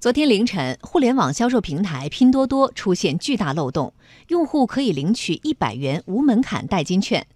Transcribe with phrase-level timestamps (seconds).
[0.00, 3.92] 昨天凌晨，互联网销售平台拼多多出现巨大漏洞，
[4.28, 7.26] 用户可以领取一百元无门槛代金券，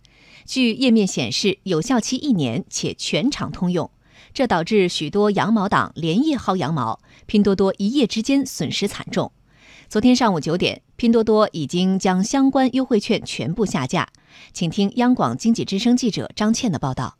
[0.47, 3.91] 据页面显示，有效期一年且全场通用。
[4.33, 9.31] 这导致许多羊毛党连夜薅羊毛，拼多多一夜之间损失惨重。
[9.91, 14.09] 昨天上午九点，拼多多已经将相关优惠券全部下架。
[14.55, 17.19] 请听央广经济之声记者张倩的报道。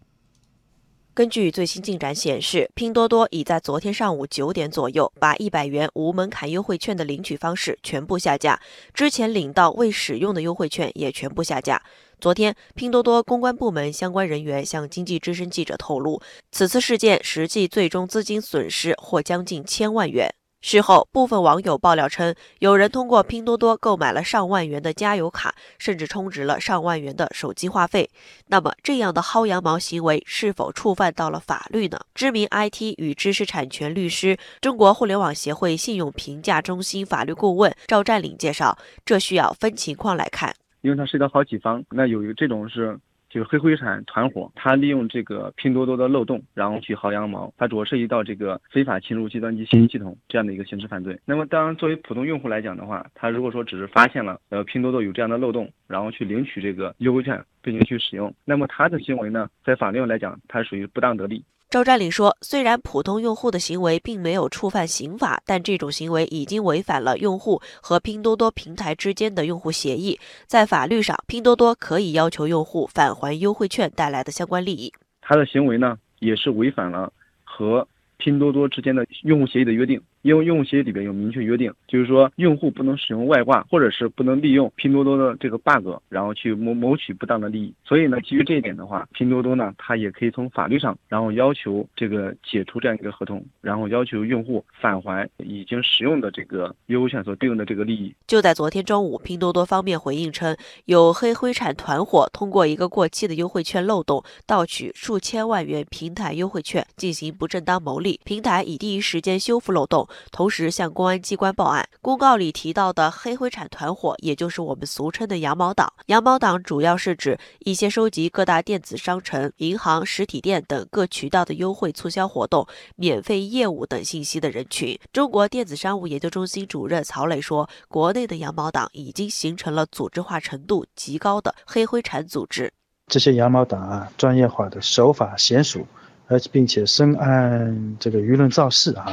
[1.15, 8.61] 根据最新进展显示，拼多多已在昨天上午九点左右把一百元无门槛优惠券的领取方式全部下架，
[8.93, 11.81] 之前领到未使用的优惠券也全部下架。
[12.21, 20.35] 昨天，拼多多公关部门相关人员向经济之声记者透露，此次事件实际最终资金损失或将近千万元。
[20.67, 28.09] 事后，部分网友爆料称，有人通过拼多多购买了上万元的加油卡，甚至充值了上万元的手机话费。
[28.47, 32.01] 那么，这样的薅羊毛行为是否触犯到了法律呢？
[32.15, 42.99] 知名 IT 与知识产权律师、中国互联网协会信用评价中心法律顾问赵占领介绍，这需要分情况来看，因为它涉及到好几方，那有这种是。
[43.35, 47.53] 就是黑灰产团伙，他利用这个拼多多的漏洞，然后去薅羊毛。
[47.59, 51.19] 它主要涉及到这个非法侵入计算机信息系统这样的一个刑事犯罪。
[51.25, 61.43] 那么，当然作为普通用户来讲的话，他如果说只是发现了呃拼多多有这样的漏洞，然后去领取这个优惠券并且去使用，那么他的行为呢，在法律上来讲，它属于不当得利。
[61.75, 70.17] 赵占领说：“虽然普通用户的行为并没有触犯刑法，但这种行为已经违反了用户和拼多多平台之间的用户协议。
[70.47, 74.93] 在法律上，拼多多可以要求用户返还优惠券带来的相关利益。
[75.21, 77.85] 他的行为呢，也是违反了和
[78.19, 87.75] 拼多多之间的用户协议的约定。”因为用户协议里边有明确约定，就是说用户不能使用外挂，或者是不能利用拼多多的这个 bug，然后去谋谋取不当的利益。
[87.85, 98.15] 所以呢，基于这一点的话，拼多多呢，它也可以从法律上，然后要求这个解除这样一个合同，然后要求用户返还已经使用的这个优惠券所对应的这个利益。
[98.27, 110.09] 就在昨天中午，拼多多方面回应称，有黑灰产团伙通过一个过期的优惠券漏洞，盗取数千万元平台优惠券进行不正当牟利，平台已第一时间修复漏洞。
[110.31, 111.89] 同时向公安机关报案。
[112.01, 115.93] 公告里提到的黑灰产团伙，也就是我们俗称的“羊毛党”。
[116.07, 122.67] 羊毛党主要是指一些收集各大电子商城、银行、实体店等各渠道的优惠促销活动、
[122.97, 124.99] 免费业务等信息的人群。
[125.13, 132.73] 中国电子商务研究中心主任曹磊说：“国内的羊毛党已经形成了组织化程度极高的黑灰产组织。
[133.07, 135.87] 这些羊毛党啊，专业化的手法娴熟，
[136.27, 139.13] 而且并且深谙这个舆论造势啊。”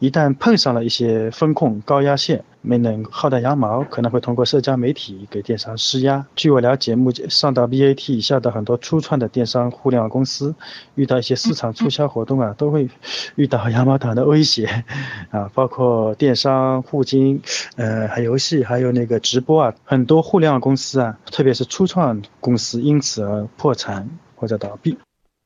[0.00, 6.26] 一旦碰上了一些风控高压线，没能薅到羊毛，可能会通过社交媒体给电商施压。
[6.34, 10.54] 据我了解，目前上到 BAT 以下的很多初创的电商互联网公司，
[10.94, 12.88] 遇到一些市场促销活动啊， 都会
[13.34, 14.84] 遇到羊毛党的威胁，
[15.30, 17.42] 啊，包括电商、互金，
[17.76, 24.96] 呃，还游戏，还有那个直播啊，很多互联网公司啊，特别是初创公司，因此而破产或者倒闭。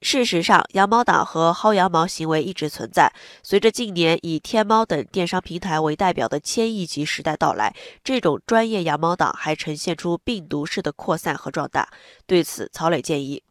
[0.04, 3.10] 事实上，羊毛党和薅羊毛行为一直存在。
[3.42, 11.88] 随着近年以天猫等电商平台为代表的千亿级时代到来，这种专业羊毛党还呈现出病毒式的扩散和壮大。
[12.26, 13.42] 对此，曹磊建议：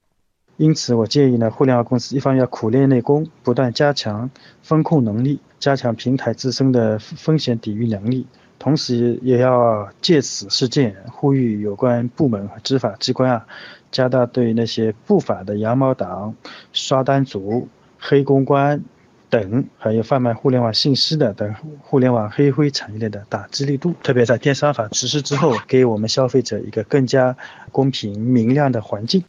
[0.57, 4.29] 因此，我建议呢，互联网公司一方要苦练内功，不断加强
[4.61, 8.27] 风控能力，加强平台自身的风险抵御能力。
[8.59, 13.45] 同时，也要借此事件呼吁有关部门和执法机关啊，
[13.93, 16.35] 加大对那些不法的羊毛党、
[16.73, 18.83] 刷单族、黑公关
[19.29, 23.93] 等，还有贩卖互联网信息的等互联网黑灰产业链的打击力度。
[24.03, 27.37] 特别在电商法实施之后，给我们消费者一个更加
[27.71, 29.23] 公平明亮的环境。